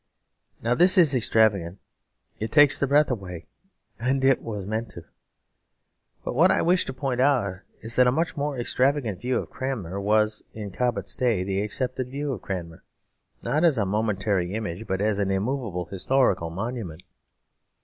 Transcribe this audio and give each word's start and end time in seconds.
Now 0.63 0.73
this 0.73 0.97
is 0.97 1.13
extravagant. 1.13 1.77
It 2.39 2.51
takes 2.51 2.79
the 2.79 2.87
breath 2.87 3.11
away; 3.11 3.45
and 3.99 4.25
it 4.25 4.41
was 4.41 4.65
meant 4.65 4.89
to. 4.93 5.03
But 6.23 6.33
what 6.33 6.49
I 6.49 6.63
wish 6.63 6.85
to 6.85 6.91
point 6.93 7.21
out 7.21 7.59
is 7.81 7.97
that 7.97 8.07
a 8.07 8.11
much 8.11 8.35
more 8.35 8.57
extravagant 8.57 9.21
view 9.21 9.37
of 9.37 9.51
Cranmer 9.51 10.01
was, 10.01 10.43
in 10.55 10.71
Cobbett's 10.71 11.13
day, 11.13 11.43
the 11.43 11.61
accepted 11.61 12.09
view 12.09 12.33
of 12.33 12.41
Cranmer; 12.41 12.83
not 13.43 13.63
as 13.63 13.77
a 13.77 13.85
momentary 13.85 14.53
image, 14.55 14.87
but 14.87 15.01
as 15.01 15.19
an 15.19 15.29
immovable 15.29 15.85
historical 15.85 16.49
monument. 16.49 17.03